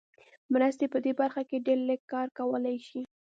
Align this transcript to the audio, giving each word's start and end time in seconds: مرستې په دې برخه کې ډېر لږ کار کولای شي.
مرستې 0.53 0.85
په 0.93 0.97
دې 1.05 1.11
برخه 1.21 1.41
کې 1.49 1.63
ډېر 1.67 1.79
لږ 1.89 2.01
کار 2.13 2.27
کولای 2.39 2.77
شي. 2.87 3.01